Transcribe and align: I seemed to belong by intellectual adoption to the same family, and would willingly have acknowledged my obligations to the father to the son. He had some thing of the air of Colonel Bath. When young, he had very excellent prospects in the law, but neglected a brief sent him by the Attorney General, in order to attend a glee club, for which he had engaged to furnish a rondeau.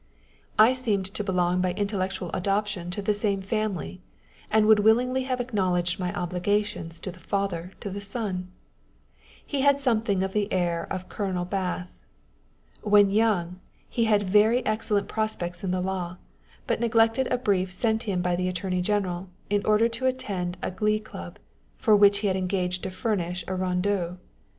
I 0.57 0.73
seemed 0.73 1.05
to 1.13 1.23
belong 1.23 1.61
by 1.61 1.73
intellectual 1.73 2.31
adoption 2.33 2.89
to 2.89 3.03
the 3.03 3.13
same 3.13 3.39
family, 3.43 4.01
and 4.49 4.65
would 4.65 4.79
willingly 4.79 5.25
have 5.25 5.39
acknowledged 5.39 5.99
my 5.99 6.11
obligations 6.15 6.99
to 7.01 7.11
the 7.11 7.19
father 7.19 7.73
to 7.81 7.91
the 7.91 8.01
son. 8.01 8.47
He 9.45 9.61
had 9.61 9.79
some 9.79 10.01
thing 10.01 10.23
of 10.23 10.33
the 10.33 10.51
air 10.51 10.87
of 10.89 11.07
Colonel 11.07 11.45
Bath. 11.45 11.87
When 12.81 13.11
young, 13.11 13.59
he 13.87 14.05
had 14.05 14.23
very 14.23 14.65
excellent 14.65 15.07
prospects 15.07 15.63
in 15.63 15.69
the 15.69 15.81
law, 15.81 16.17
but 16.65 16.79
neglected 16.79 17.27
a 17.29 17.37
brief 17.37 17.69
sent 17.71 18.01
him 18.01 18.23
by 18.23 18.35
the 18.35 18.47
Attorney 18.49 18.81
General, 18.81 19.29
in 19.51 19.63
order 19.67 19.87
to 19.87 20.07
attend 20.07 20.57
a 20.63 20.71
glee 20.71 20.99
club, 20.99 21.37
for 21.77 21.95
which 21.95 22.21
he 22.25 22.27
had 22.27 22.35
engaged 22.35 22.81
to 22.81 22.89
furnish 22.89 23.43
a 23.47 23.53
rondeau. 23.53 24.17